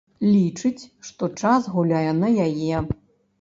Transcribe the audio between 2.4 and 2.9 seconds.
яе.